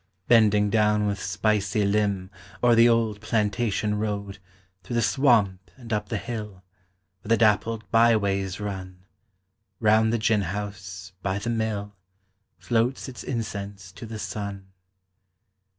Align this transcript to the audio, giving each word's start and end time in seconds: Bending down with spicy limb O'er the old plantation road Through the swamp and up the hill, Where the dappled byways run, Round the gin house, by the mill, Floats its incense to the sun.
Bending 0.27 0.71
down 0.71 1.05
with 1.05 1.21
spicy 1.21 1.85
limb 1.85 2.31
O'er 2.63 2.73
the 2.73 2.89
old 2.89 3.21
plantation 3.21 3.93
road 3.99 4.39
Through 4.81 4.95
the 4.95 5.01
swamp 5.03 5.69
and 5.77 5.93
up 5.93 6.09
the 6.09 6.17
hill, 6.17 6.63
Where 7.21 7.29
the 7.29 7.37
dappled 7.37 7.83
byways 7.91 8.59
run, 8.59 9.05
Round 9.79 10.11
the 10.11 10.17
gin 10.17 10.41
house, 10.41 11.11
by 11.21 11.37
the 11.37 11.51
mill, 11.51 11.95
Floats 12.57 13.07
its 13.07 13.23
incense 13.23 13.91
to 13.91 14.07
the 14.07 14.17
sun. 14.17 14.71